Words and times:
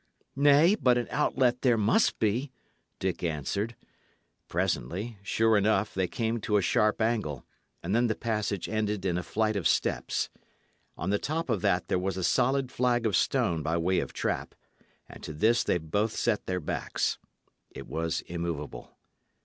"Nay, 0.35 0.73
but 0.73 0.97
an 0.97 1.07
outlet 1.11 1.61
there 1.61 1.77
must 1.77 2.17
be!" 2.17 2.51
Dick 2.97 3.21
answered. 3.23 3.75
Presently, 4.47 5.19
sure 5.21 5.55
enough, 5.55 5.93
they 5.93 6.07
came 6.07 6.41
to 6.41 6.57
a 6.57 6.61
sharp 6.63 6.99
angle, 7.03 7.45
and 7.83 7.93
then 7.93 8.07
the 8.07 8.15
passage 8.15 8.67
ended 8.67 9.05
in 9.05 9.15
a 9.15 9.21
flight 9.21 9.55
of 9.55 9.67
steps. 9.67 10.31
On 10.97 11.11
the 11.11 11.19
top 11.19 11.51
of 11.51 11.61
that 11.61 11.87
there 11.87 11.99
was 11.99 12.17
a 12.17 12.23
solid 12.23 12.71
flag 12.71 13.05
of 13.05 13.15
stone 13.15 13.61
by 13.61 13.77
way 13.77 13.99
of 13.99 14.11
trap, 14.11 14.55
and 15.07 15.21
to 15.21 15.33
this 15.33 15.63
they 15.63 15.77
both 15.77 16.13
set 16.15 16.47
their 16.47 16.59
backs. 16.59 17.19
It 17.69 17.85
was 17.85 18.21
immovable. 18.21 18.97